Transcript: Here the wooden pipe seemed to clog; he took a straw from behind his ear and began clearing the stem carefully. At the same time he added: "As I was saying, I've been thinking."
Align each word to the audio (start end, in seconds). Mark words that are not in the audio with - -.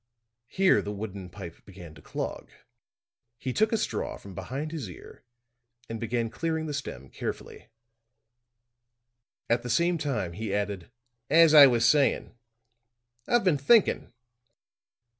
Here 0.47 0.81
the 0.81 0.91
wooden 0.91 1.29
pipe 1.29 1.57
seemed 1.71 1.95
to 1.95 2.01
clog; 2.01 2.49
he 3.37 3.53
took 3.53 3.71
a 3.71 3.77
straw 3.77 4.17
from 4.17 4.33
behind 4.33 4.71
his 4.71 4.89
ear 4.89 5.23
and 5.87 5.99
began 5.99 6.31
clearing 6.31 6.65
the 6.65 6.73
stem 6.73 7.07
carefully. 7.11 7.67
At 9.47 9.61
the 9.61 9.69
same 9.69 9.99
time 9.99 10.33
he 10.33 10.55
added: 10.55 10.89
"As 11.29 11.53
I 11.53 11.67
was 11.67 11.87
saying, 11.87 12.35
I've 13.27 13.43
been 13.43 13.59
thinking." 13.59 14.11